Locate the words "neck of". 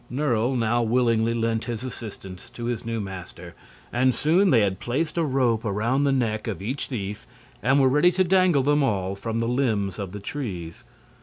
6.11-6.59